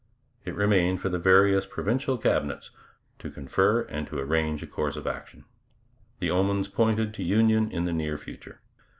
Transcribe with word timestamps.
It 0.45 0.55
remained 0.55 0.99
for 0.99 1.09
the 1.09 1.19
various 1.19 1.67
provincial 1.67 2.17
Cabinets 2.17 2.71
to 3.19 3.29
confer 3.29 3.81
and 3.83 4.07
to 4.07 4.17
arrange 4.17 4.63
a 4.63 4.65
course 4.65 4.95
of 4.95 5.05
action. 5.05 5.45
The 6.17 6.31
omens 6.31 6.67
pointed 6.67 7.13
to 7.13 7.23
union 7.23 7.69
in 7.71 7.85
the 7.85 7.93
near 7.93 8.17
future. 8.17 8.61